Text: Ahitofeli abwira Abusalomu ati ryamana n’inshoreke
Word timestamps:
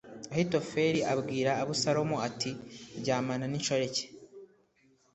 Ahitofeli 0.33 0.99
abwira 1.13 1.51
Abusalomu 1.61 2.15
ati 2.27 2.51
ryamana 2.99 3.45
n’inshoreke 3.47 4.03